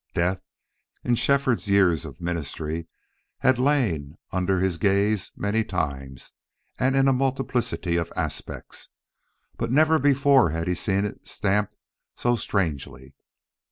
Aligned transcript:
Death, 0.15 0.41
in 1.03 1.13
Shefford's 1.13 1.67
years 1.67 2.05
of 2.05 2.19
ministry, 2.19 2.87
had 3.41 3.59
lain 3.59 4.17
under 4.31 4.59
his 4.59 4.79
gaze 4.79 5.31
many 5.35 5.63
times 5.63 6.33
and 6.79 6.95
in 6.95 7.07
a 7.07 7.13
multiplicity 7.13 7.97
of 7.97 8.11
aspects, 8.15 8.89
but 9.57 9.71
never 9.71 9.99
before 9.99 10.49
had 10.49 10.67
he 10.67 10.73
seen 10.73 11.05
it 11.05 11.27
stamped 11.27 11.75
so 12.15 12.35
strangely. 12.35 13.13